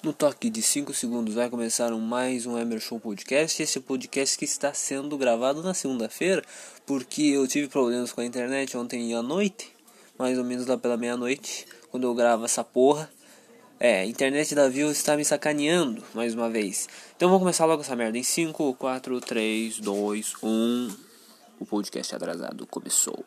[0.00, 3.60] No toque de 5 segundos vai começar mais um Emerson Podcast.
[3.60, 6.40] Esse podcast que está sendo gravado na segunda-feira,
[6.86, 9.72] porque eu tive problemas com a internet ontem à noite,
[10.16, 13.10] mais ou menos lá pela meia-noite, quando eu gravo essa porra.
[13.80, 16.88] É, a internet da Viu está me sacaneando mais uma vez.
[17.16, 18.16] Então vamos começar logo essa merda.
[18.16, 20.96] Em 5, 4, 3, 2, 1.
[21.58, 23.24] O podcast atrasado começou.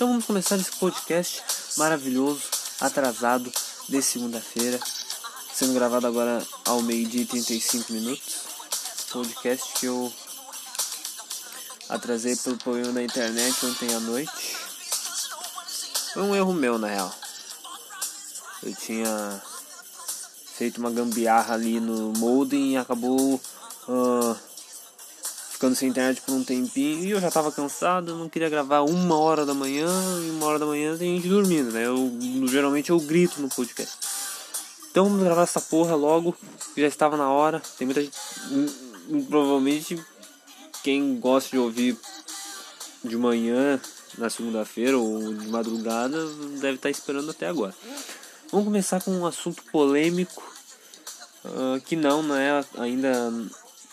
[0.00, 1.42] Então vamos começar esse podcast
[1.76, 2.44] maravilhoso,
[2.80, 3.52] atrasado,
[3.86, 4.80] de segunda-feira,
[5.52, 8.36] sendo gravado agora ao meio-dia e 35 minutos.
[9.12, 10.10] Podcast que eu
[11.86, 14.56] atrasei pelo problema da internet ontem à noite.
[16.14, 17.14] Foi um erro meu, na real.
[18.62, 19.42] Eu tinha
[20.54, 23.34] feito uma gambiarra ali no modem e acabou
[23.86, 24.36] uh,
[25.60, 29.18] ficando sem internet por um tempinho e eu já tava cansado, não queria gravar uma
[29.18, 29.86] hora da manhã
[30.24, 31.84] e uma hora da manhã tem gente dormindo, né?
[31.86, 32.16] Eu
[32.48, 33.98] geralmente eu grito no podcast.
[34.90, 36.34] Então vamos gravar essa porra logo,
[36.74, 37.60] já estava na hora.
[37.76, 38.16] Tem muita gente.
[39.28, 40.02] Provavelmente
[40.82, 41.98] quem gosta de ouvir
[43.04, 43.78] de manhã
[44.16, 46.26] na segunda-feira ou de madrugada
[46.58, 47.74] deve estar esperando até agora.
[48.50, 50.42] Vamos começar com um assunto polêmico.
[51.44, 53.30] Uh, que não, não é ainda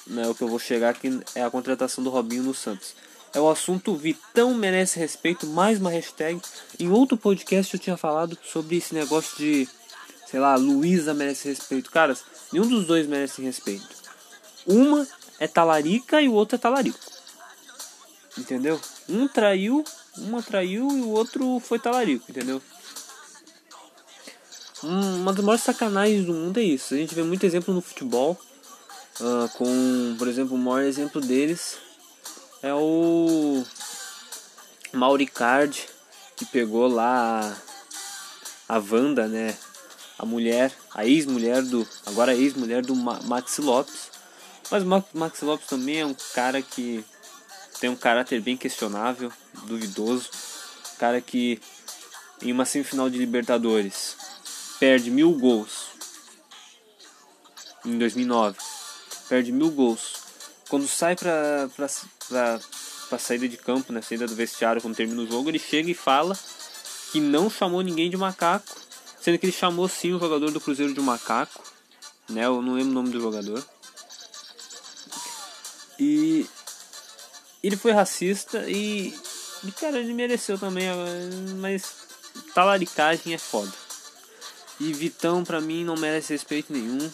[0.09, 2.95] né, o que eu vou chegar aqui é a contratação do Robinho no Santos.
[3.34, 6.41] É o assunto Vitão merece respeito, mais uma hashtag.
[6.79, 9.68] Em outro podcast eu tinha falado sobre esse negócio de,
[10.25, 11.91] sei lá, Luísa merece respeito.
[11.91, 13.88] Caras, nenhum dos dois merece respeito.
[14.66, 15.07] Uma
[15.40, 17.00] é talarica e o outro é talarico.
[18.38, 18.79] Entendeu?
[19.09, 19.84] Um traiu,
[20.18, 22.62] uma traiu e o outro foi talarico, entendeu?
[24.84, 26.94] Uma das maiores sacanagens do mundo é isso.
[26.94, 28.39] A gente vê muito exemplo no futebol
[29.20, 31.80] Uh, com, por exemplo, o maior exemplo deles
[32.62, 33.66] é o
[34.94, 35.88] Mauricard,
[36.36, 37.58] que pegou lá
[38.70, 39.58] a, a Wanda, né?
[40.20, 41.88] A mulher, a ex-mulher do.
[42.06, 44.12] Agora ex-mulher do Ma Maxi Lopes.
[44.70, 47.04] Mas o Maxi Lopes também é um cara que
[47.80, 49.32] tem um caráter bem questionável,
[49.64, 50.30] duvidoso.
[51.00, 51.60] Cara que
[52.42, 54.16] em uma semifinal de Libertadores
[54.80, 55.88] perde mil gols
[57.86, 58.67] em 2009
[59.28, 60.16] perde mil gols.
[60.70, 61.70] Quando sai pra,
[63.10, 65.94] pra saída de campo, né, saída do vestiário, quando termina o jogo, ele chega e
[65.94, 66.38] fala
[67.12, 68.66] que não chamou ninguém de macaco,
[69.22, 71.64] sendo que ele chamou sim o jogador do Cruzeiro de macaco,
[72.30, 73.64] né, eu não lembro o nome do jogador.
[76.00, 76.46] E
[77.64, 79.18] ele foi racista e,
[79.64, 80.88] e cara, ele mereceu também,
[81.60, 81.96] mas
[82.54, 83.72] talaricagem é foda.
[84.80, 87.10] E Vitão, pra mim, não merece respeito nenhum.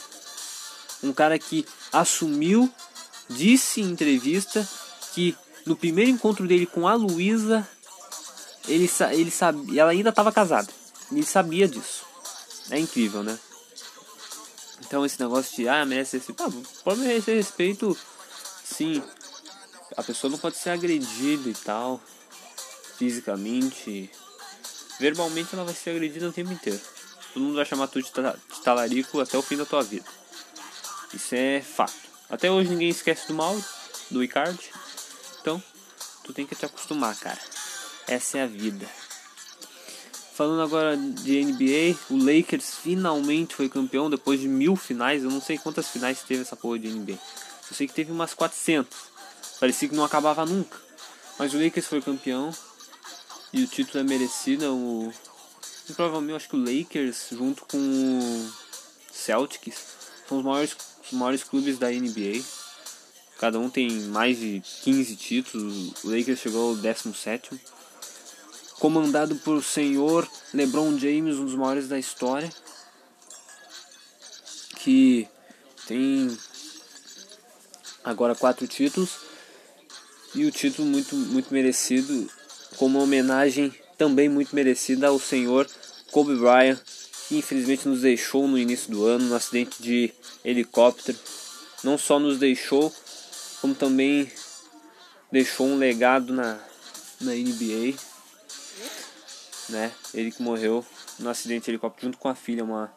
[1.03, 2.71] Um cara que assumiu,
[3.29, 4.67] disse em entrevista
[5.13, 7.67] que no primeiro encontro dele com a Luísa,
[8.67, 10.69] ele, ele sabia, ela ainda estava casada.
[11.11, 12.05] Ele sabia disso.
[12.69, 13.37] É incrível, né?
[14.85, 16.43] Então esse negócio de ah, merece respeito.
[16.43, 16.51] Ah,
[16.83, 17.97] pode merecer respeito,
[18.63, 19.01] sim.
[19.95, 22.01] A pessoa não pode ser agredida e tal.
[22.97, 24.09] Fisicamente.
[24.99, 26.79] Verbalmente ela vai ser agredida o tempo inteiro.
[27.33, 28.11] Todo mundo vai chamar tu de
[28.63, 30.05] talarico até o fim da tua vida.
[31.13, 31.93] Isso é fato.
[32.29, 33.63] Até hoje ninguém esquece do Mauro,
[34.09, 34.71] do Icardi.
[35.39, 35.61] Então,
[36.23, 37.39] tu tem que te acostumar, cara.
[38.07, 38.87] Essa é a vida.
[40.33, 45.23] Falando agora de NBA, o Lakers finalmente foi campeão depois de mil finais.
[45.23, 47.13] Eu não sei quantas finais teve essa porra de NBA.
[47.13, 48.97] Eu sei que teve umas 400.
[49.59, 50.75] Parecia que não acabava nunca.
[51.37, 52.51] Mas o Lakers foi campeão.
[53.53, 54.73] E o título é merecido.
[54.73, 55.13] O...
[55.95, 58.51] provavelmente acho que o Lakers, junto com o
[59.11, 59.85] Celtics,
[60.27, 60.75] são os maiores
[61.05, 62.41] os maiores clubes da NBA.
[63.37, 66.03] Cada um tem mais de 15 títulos.
[66.03, 67.49] O Lakers chegou ao 17.
[68.79, 72.49] Comandado por senhor LeBron James, um dos maiores da história.
[74.77, 75.27] Que
[75.87, 76.35] tem
[78.03, 79.17] agora quatro títulos.
[80.33, 82.29] E o título muito, muito merecido,
[82.77, 85.69] como homenagem também muito merecida ao senhor
[86.11, 86.79] Kobe Bryant,
[87.33, 90.13] que infelizmente nos deixou no início do ano, no acidente de
[90.45, 91.17] helicóptero.
[91.83, 92.93] Não só nos deixou,
[93.59, 94.31] como também
[95.31, 96.59] deixou um legado na,
[97.19, 97.97] na NBA.
[99.69, 99.91] Né?
[100.13, 100.85] Ele que morreu
[101.17, 102.93] no acidente de helicóptero junto com a filha, uma,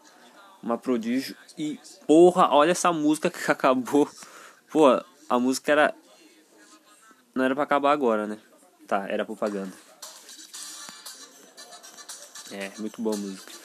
[0.63, 1.35] uma prodígio.
[1.57, 4.11] E porra, olha essa música que acabou.
[4.71, 5.95] Pô, a música era.
[7.35, 8.39] Não era pra acabar agora, né?
[8.87, 9.73] Tá, era propaganda.
[12.53, 13.56] É, muito boa a música.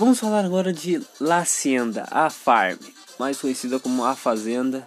[0.00, 2.78] Vamos falar agora de La Hacienda, a Farm,
[3.18, 4.86] mais conhecida como A Fazenda,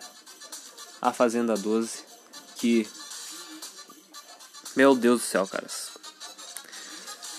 [0.99, 1.99] A Fazenda 12,
[2.55, 2.87] que
[4.75, 5.89] meu Deus do céu, caras.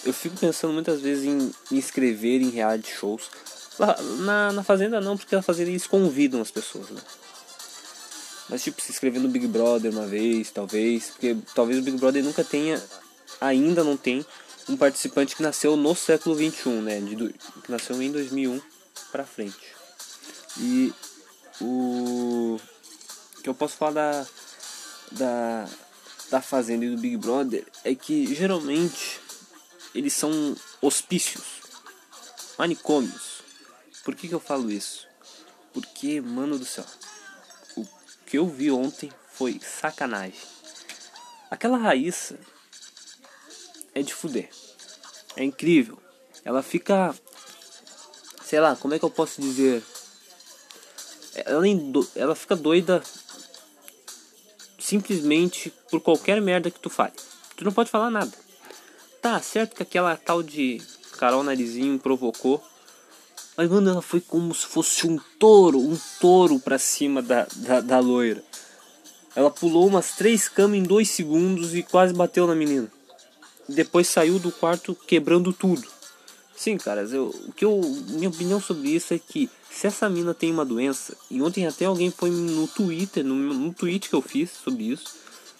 [0.05, 3.25] Eu fico pensando muitas vezes em me inscrever em reality shows.
[4.20, 7.00] Na, na Fazenda não, porque na Fazenda eles convidam as pessoas, né?
[8.50, 11.06] Mas tipo, se inscrever no Big Brother uma vez, talvez.
[11.06, 12.81] Porque talvez o Big Brother nunca tenha,
[13.41, 14.25] ainda não tem,
[14.69, 17.01] um participante que nasceu no século 21, né?
[17.01, 18.61] De, que nasceu em 2001
[19.11, 19.75] para frente.
[20.59, 20.93] E
[21.61, 22.59] o
[23.43, 24.27] que eu posso falar da,
[25.13, 25.69] da,
[26.31, 29.21] da Fazenda e do Big Brother é que geralmente
[29.95, 31.45] eles são hospícios,
[32.59, 33.43] manicômios.
[34.03, 35.07] Por que, que eu falo isso?
[35.73, 36.85] Porque, mano do céu,
[37.77, 37.87] o
[38.27, 40.41] que eu vi ontem foi sacanagem.
[41.51, 42.39] Aquela Raíssa
[43.94, 44.49] é de fuder.
[45.37, 45.99] É incrível.
[46.44, 47.14] Ela fica.
[48.44, 49.82] Sei lá, como é que eu posso dizer?
[51.35, 51.64] Ela,
[52.14, 53.02] ela fica doida
[54.79, 57.14] simplesmente por qualquer merda que tu fale.
[57.56, 58.32] Tu não pode falar nada.
[59.23, 60.81] Tá certo que aquela tal de
[61.19, 62.62] Carol Narizinho provocou.
[63.56, 67.81] Mas, mano, ela foi como se fosse um touro, um touro pra cima da, da,
[67.81, 68.43] da loira.
[69.35, 72.91] Ela pulou umas três camas em dois segundos e quase bateu na menina
[73.69, 75.87] depois saiu do quarto quebrando tudo.
[76.57, 77.81] Sim, caras, eu, o que eu,
[78.11, 81.85] minha opinião sobre isso é que se essa mina tem uma doença, e ontem até
[81.85, 85.17] alguém foi no Twitter, no, no tweet que eu fiz sobre isso,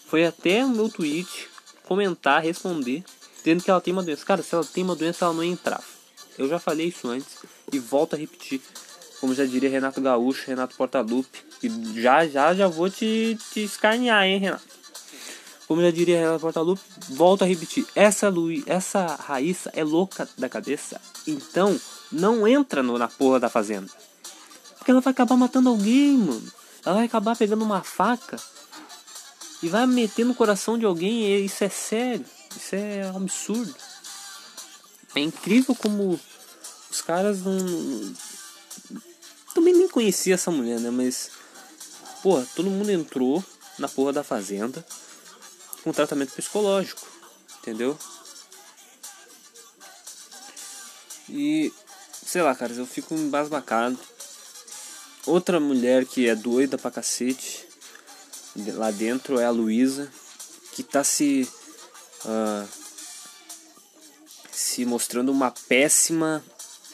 [0.07, 1.49] foi até o meu tweet
[1.83, 3.03] comentar, responder,
[3.39, 4.25] dizendo que ela tem uma doença.
[4.25, 5.85] Cara, se ela tem uma doença, ela não entrava.
[6.39, 7.39] Eu já falei isso antes
[7.73, 8.61] e volto a repetir.
[9.21, 14.25] Como já diria Renato Gaúcho, Renato Portaluppi, e já já já vou te, te escarnear,
[14.25, 14.74] hein, Renato.
[15.67, 20.49] Como já diria ela Portalupe, volto a repetir, essa Luí, essa Raíssa é louca da
[20.49, 21.01] cabeça.
[21.27, 21.79] Então,
[22.13, 23.91] não entra no, na porra da fazenda.
[24.77, 26.53] Porque ela vai acabar matando alguém, mano.
[26.85, 28.37] Ela vai acabar pegando uma faca
[29.63, 31.43] e vai meter no coração de alguém.
[31.43, 32.27] Isso é sério.
[32.55, 33.75] Isso é absurdo.
[35.15, 36.21] É incrível como
[36.91, 38.15] os caras não.
[39.55, 40.91] Também nem conhecia essa mulher, né?
[40.91, 41.31] Mas.
[42.23, 43.43] Pô, todo mundo entrou
[43.79, 44.85] na porra da fazenda
[45.85, 47.07] com tratamento psicológico,
[47.59, 47.97] entendeu?
[51.29, 51.71] E
[52.27, 53.99] sei lá, cara, eu fico embasbacado.
[55.27, 57.67] Outra mulher que é doida pra cacete
[58.75, 60.11] lá dentro é a Luísa,
[60.73, 61.49] que tá se
[62.25, 62.69] uh,
[64.51, 66.43] se mostrando uma péssima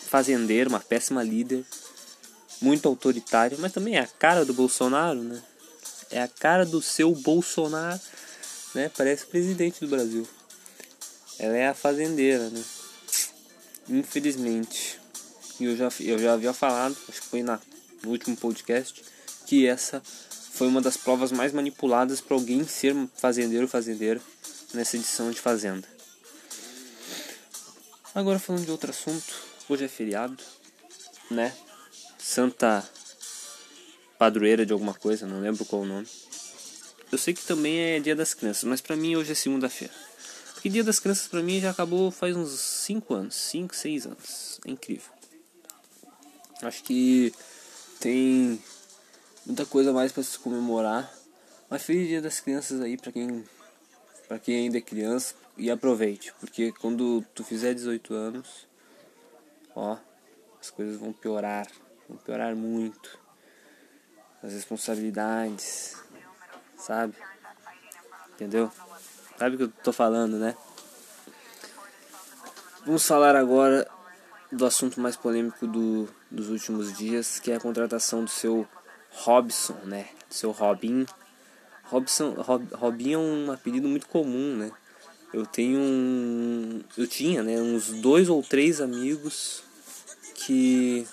[0.09, 1.65] fazendeira, uma péssima líder,
[2.61, 5.41] muito autoritária, mas também é a cara do Bolsonaro, né?
[6.11, 8.01] É a cara do seu Bolsonaro
[8.75, 8.91] né?
[8.97, 10.27] Parece presidente do Brasil.
[11.39, 12.63] Ela é a fazendeira, né?
[13.89, 15.01] Infelizmente.
[15.59, 17.59] E eu já, eu já havia falado, acho que foi na,
[18.03, 19.03] no último podcast,
[19.47, 24.21] que essa foi uma das provas mais manipuladas para alguém ser fazendeiro ou fazendeira
[24.75, 25.89] nessa edição de Fazenda.
[28.15, 29.33] Agora falando de outro assunto,
[29.69, 30.37] hoje é feriado,
[31.31, 31.55] né?
[32.19, 32.87] Santa
[34.19, 36.07] Padroeira de alguma coisa, não lembro qual o nome.
[37.11, 39.93] Eu sei que também é Dia das Crianças, mas para mim hoje é segunda-feira.
[40.55, 44.61] Porque Dia das Crianças para mim já acabou faz uns 5 anos, 5, 6 anos.
[44.67, 45.11] É incrível.
[46.63, 47.33] Acho que
[47.99, 48.63] tem
[49.45, 51.13] muita coisa mais para se comemorar.
[51.69, 53.45] Mas feliz Dia das Crianças aí para quem
[54.31, 58.69] para quem ainda é criança e aproveite, porque quando tu fizer 18 anos,
[59.75, 59.99] ó,
[60.61, 61.67] as coisas vão piorar,
[62.09, 63.19] vão piorar muito.
[64.41, 65.97] As responsabilidades,
[66.81, 67.15] sabe?
[68.35, 68.71] Entendeu?
[69.39, 70.57] Sabe o que eu tô falando, né?
[72.85, 73.87] Vamos falar agora
[74.51, 78.67] do assunto mais polêmico do, dos últimos dias, que é a contratação do seu
[79.11, 80.09] Robson, né?
[80.29, 81.07] Do seu Robin.
[81.85, 84.73] Robson, Rob, Robin é um apelido muito comum, né?
[85.33, 89.63] Eu tenho um, eu tinha, né, uns dois ou três amigos
[90.35, 91.07] que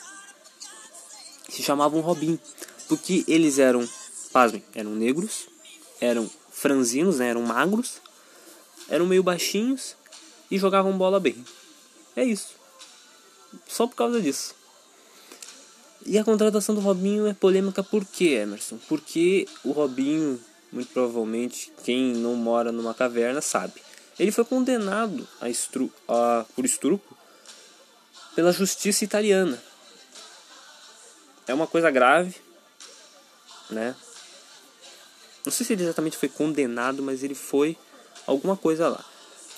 [1.49, 2.39] se chamavam Robin,
[2.87, 3.87] porque eles eram,
[4.31, 5.47] pasmem, eram negros
[5.99, 7.29] eram franzinos, né?
[7.29, 8.01] Eram magros,
[8.89, 9.95] eram meio baixinhos
[10.49, 11.45] e jogavam bola bem.
[12.15, 12.55] É isso.
[13.67, 14.55] Só por causa disso.
[16.05, 18.77] E a contratação do Robinho é polêmica por quê, Emerson?
[18.87, 20.39] Porque o Robinho,
[20.71, 23.73] muito provavelmente, quem não mora numa caverna sabe.
[24.17, 27.17] Ele foi condenado a estru a, por estupro
[28.35, 29.61] pela justiça italiana.
[31.45, 32.35] É uma coisa grave,
[33.69, 33.95] né?
[35.47, 37.77] Não sei se ele exatamente foi condenado, mas ele foi
[38.25, 39.05] alguma coisa lá.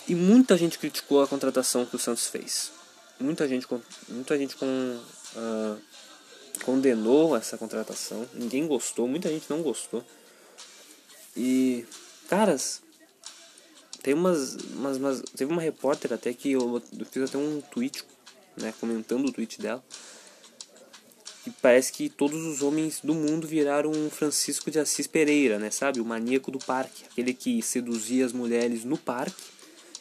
[0.07, 2.71] E muita gente criticou a contratação que o Santos fez.
[3.19, 3.65] Muita gente,
[4.07, 4.65] muita gente com,
[5.35, 5.81] uh,
[6.63, 8.23] condenou essa contratação.
[8.35, 10.05] Ninguém gostou, muita gente não gostou.
[11.35, 11.87] E,
[12.27, 12.83] caras,
[14.03, 18.03] tem umas, umas, umas teve uma repórter até que eu, eu fiz até um tweet,
[18.55, 19.83] né, comentando o tweet dela.
[21.49, 25.71] E parece que todos os homens do mundo viraram um Francisco de Assis Pereira, né,
[25.71, 25.99] sabe?
[25.99, 29.41] O maníaco do parque, aquele que seduzia as mulheres no parque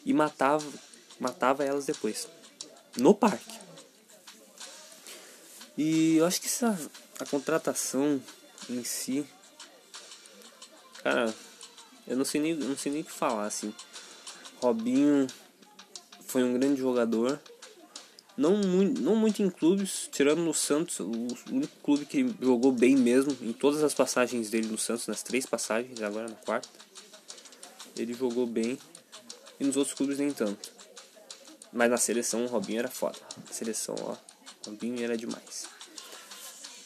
[0.04, 0.66] e matava,
[1.18, 2.28] matava elas depois.
[2.98, 3.58] No parque.
[5.74, 6.78] E eu acho que essa,
[7.18, 8.20] a contratação
[8.68, 9.24] em si,
[11.02, 11.34] cara,
[12.06, 13.72] eu não sei nem, não sei nem o que falar assim.
[14.60, 15.26] Robinho
[16.26, 17.40] foi um grande jogador.
[18.38, 21.10] Não muito, não muito em clubes, tirando no Santos, o
[21.50, 25.44] único clube que jogou bem mesmo em todas as passagens dele no Santos, nas três
[25.44, 26.68] passagens, agora na quarta.
[27.96, 28.78] Ele jogou bem
[29.58, 30.70] e nos outros clubes nem tanto.
[31.72, 33.18] Mas na seleção o Robinho era foda.
[33.44, 34.16] Na seleção, ó,
[34.64, 35.66] Robinho era demais.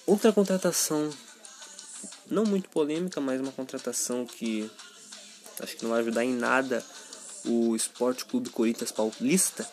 [0.06, 1.10] Outra contratação
[2.30, 4.70] não muito polêmica, mas uma contratação que
[5.60, 6.82] acho que não vai ajudar em nada
[7.44, 9.70] o Esporte Clube Corinthians Paulista,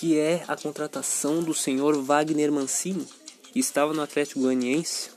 [0.00, 3.06] que é a contratação do senhor Wagner Mancini,
[3.52, 5.10] que estava no Atlético Goianiense.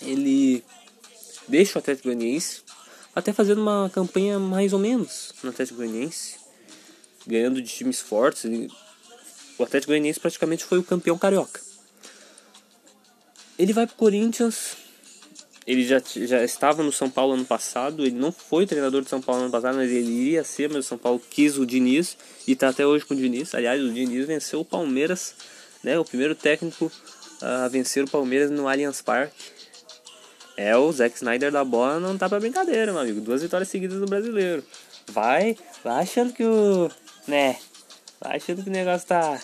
[0.00, 0.62] Ele
[1.48, 2.62] deixa o Atlético Goianiense
[3.12, 6.36] até fazendo uma campanha mais ou menos no Atlético Goianiense,
[7.26, 8.44] ganhando de times fortes.
[9.58, 11.60] O Atlético Goianiense praticamente foi o campeão carioca.
[13.58, 14.76] Ele vai para o Corinthians
[15.66, 19.20] ele já, já estava no São Paulo ano passado, ele não foi treinador de São
[19.20, 22.16] Paulo ano passado, mas ele iria ser, mas o São Paulo quis o Diniz
[22.46, 23.54] e está até hoje com o Diniz.
[23.54, 25.34] Aliás, o Diniz venceu o Palmeiras,
[25.82, 26.90] né, o primeiro técnico
[27.42, 29.34] a vencer o Palmeiras no Allianz Parque.
[30.56, 33.20] É, o Zack Snyder da bola não tá pra brincadeira, meu amigo.
[33.20, 34.62] Duas vitórias seguidas no brasileiro.
[35.08, 36.90] Vai, vai achando que o.
[37.26, 37.56] né?
[38.20, 39.40] Vai achando que o negócio tá,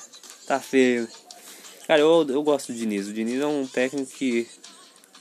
[0.46, 1.08] tá feio.
[1.87, 3.08] Cara, eu, eu gosto do Diniz.
[3.08, 4.46] O Diniz é um técnico que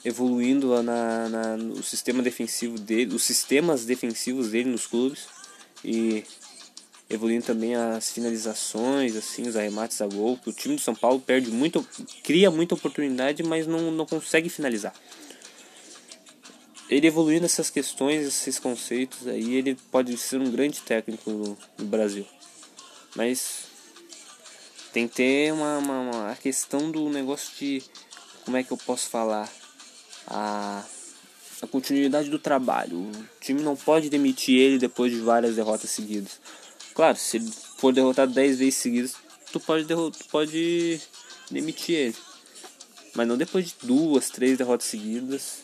[0.08, 5.28] evoluindo na, na, no sistema defensivo dele, os sistemas defensivos dele nos clubes
[5.84, 6.24] e
[7.10, 11.52] evoluindo também as finalizações, assim, os arremates a gol, o time do São Paulo perde
[11.52, 11.86] muito,
[12.24, 14.94] cria muita oportunidade, mas não, não consegue finalizar.
[16.90, 21.86] Ele evoluindo essas questões, esses conceitos aí, ele pode ser um grande técnico no, no
[21.86, 22.26] Brasil.
[23.14, 23.66] Mas
[24.94, 27.84] tem que ter uma, uma, uma, a questão do negócio de
[28.46, 29.52] como é que eu posso falar
[30.28, 30.84] a,
[31.62, 32.98] a continuidade do trabalho.
[32.98, 36.40] O time não pode demitir ele depois de várias derrotas seguidas.
[36.94, 39.16] Claro, se ele for derrotado 10 vezes seguidas,
[39.52, 41.00] tu pode, tu pode
[41.50, 42.16] demitir ele.
[43.16, 45.60] Mas não depois de duas, três derrotas seguidas.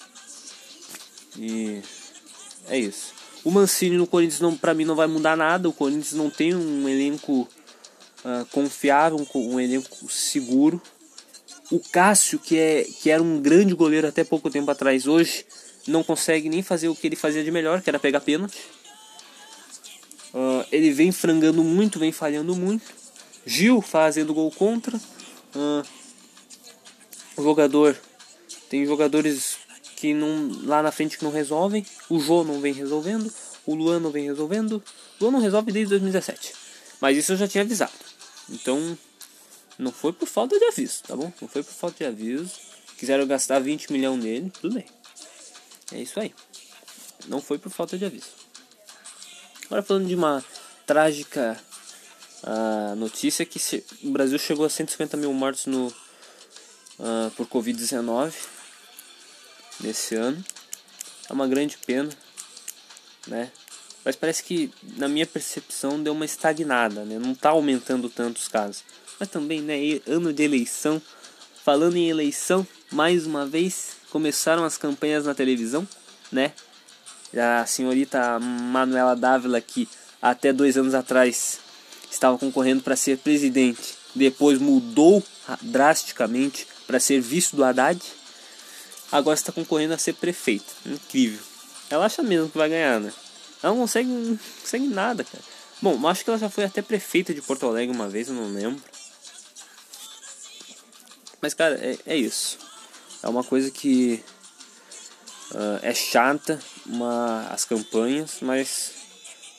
[1.37, 1.81] E
[2.67, 3.13] é isso.
[3.43, 5.67] O Mancini no Corinthians não, pra mim não vai mudar nada.
[5.67, 7.47] O Corinthians não tem um elenco
[8.23, 10.81] uh, confiável, um, um elenco seguro.
[11.71, 15.45] O Cássio, que, é, que era um grande goleiro até pouco tempo atrás, hoje
[15.87, 18.57] não consegue nem fazer o que ele fazia de melhor, que era pegar pênalti.
[20.33, 22.85] Uh, ele vem frangando muito, vem falhando muito.
[23.45, 24.97] Gil fazendo gol contra.
[25.55, 25.85] Uh,
[27.37, 27.97] o jogador
[28.69, 29.57] tem jogadores
[29.95, 31.85] que não lá na frente que não resolvem.
[32.09, 33.31] O Jô não vem resolvendo.
[33.65, 34.83] O Luan não vem resolvendo.
[35.19, 36.53] O Luan não resolve desde 2017.
[36.99, 37.93] Mas isso eu já tinha avisado.
[38.49, 38.97] Então
[39.77, 41.31] não foi por falta de aviso, tá bom?
[41.41, 42.51] Não foi por falta de aviso.
[42.97, 44.85] Quiseram gastar 20 milhões nele, tudo bem.
[45.91, 46.33] É isso aí.
[47.27, 48.29] Não foi por falta de aviso.
[49.65, 50.43] Agora falando de uma
[50.85, 51.59] trágica
[52.43, 58.33] uh, notícia que se, o Brasil chegou a 150 mil mortos no, uh, por Covid-19
[59.79, 60.43] nesse ano.
[61.29, 62.09] É uma grande pena,
[63.27, 63.51] né?
[64.05, 67.17] Mas parece que, na minha percepção, deu uma estagnada, né?
[67.17, 68.83] Não está aumentando tanto os casos
[69.19, 69.75] mas também, né,
[70.07, 71.01] ano de eleição.
[71.63, 75.87] Falando em eleição, mais uma vez começaram as campanhas na televisão,
[76.31, 76.51] né?
[77.35, 79.87] A senhorita Manuela Dávila, que
[80.21, 81.59] até dois anos atrás
[82.11, 85.23] estava concorrendo para ser presidente, depois mudou
[85.61, 87.99] drasticamente para ser vice do Haddad,
[89.11, 90.71] agora está concorrendo a ser prefeita.
[90.85, 91.39] Incrível.
[91.89, 93.11] ela acha mesmo que vai ganhar, né?
[93.61, 95.43] Ela não consegue, não consegue nada, cara.
[95.81, 98.53] Bom, acho que ela já foi até prefeita de Porto Alegre uma vez, eu não
[98.53, 98.81] lembro.
[101.43, 102.57] Mas, cara, é, é isso.
[103.21, 104.23] É uma coisa que
[105.51, 108.93] uh, é chata uma, as campanhas, mas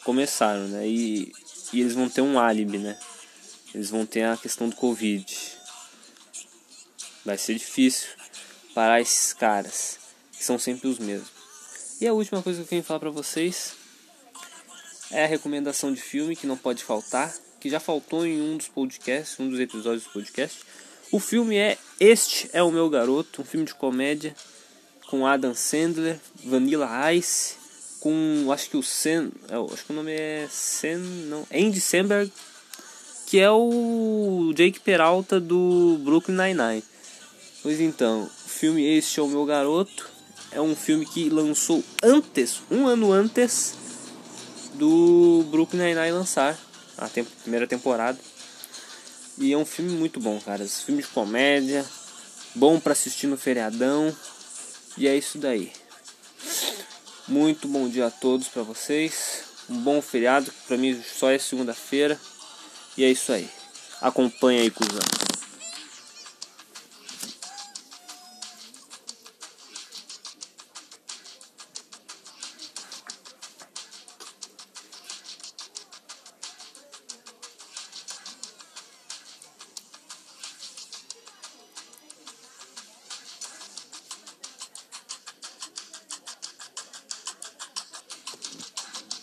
[0.03, 0.89] começaram, né?
[0.89, 1.31] E,
[1.75, 2.99] e eles vão ter um álibi, né?
[3.75, 5.27] Eles vão ter a questão do Covid.
[7.23, 8.09] Vai ser difícil
[8.75, 9.99] parar esses caras,
[10.33, 11.29] que são sempre os mesmos.
[12.01, 13.75] E a última coisa que eu quero falar pra vocês
[15.11, 18.69] é a recomendação de filme que não pode faltar, que já faltou em um dos
[18.69, 20.65] podcasts, um dos episódios do podcast.
[21.15, 24.35] O filme é Este é o Meu Garoto, um filme de comédia
[25.07, 27.55] com Adam Sandler, Vanilla Ice,
[28.01, 32.33] com acho que o Sen, é, acho que o nome é Sen, não, Andy Samberg,
[33.29, 36.83] que é o Jake Peralta do Brooklyn Nine-Nine.
[37.63, 40.11] Pois então, o filme Este é o Meu Garoto
[40.51, 43.75] é um filme que lançou antes, um ano antes
[44.75, 46.59] do Brooklyn Nine-Nine lançar
[46.99, 47.09] a
[47.45, 48.19] primeira temporada.
[49.39, 50.65] E é um filme muito bom, cara.
[50.65, 51.85] Esse filme de comédia,
[52.55, 54.15] bom para assistir no feriadão.
[54.97, 55.73] E é isso daí.
[57.27, 59.43] Muito bom dia a todos para vocês.
[59.69, 62.21] Um bom feriado, que pra mim só é segunda-feira.
[62.97, 63.49] E é isso aí.
[64.01, 65.01] Acompanha aí, cuzão.